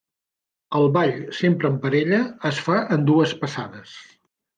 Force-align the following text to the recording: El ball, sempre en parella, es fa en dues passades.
El 0.77 0.85
ball, 0.93 1.11
sempre 1.39 1.69
en 1.71 1.75
parella, 1.83 2.21
es 2.51 2.61
fa 2.69 2.79
en 2.97 3.05
dues 3.11 3.35
passades. 3.43 3.93